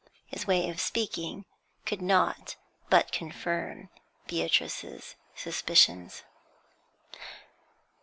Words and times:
His 0.25 0.47
way 0.47 0.67
of 0.67 0.81
speaking 0.81 1.45
could 1.85 2.01
not 2.01 2.55
but 2.89 3.11
confirm 3.11 3.91
Beatrice's 4.25 5.15
suspicions. 5.35 6.23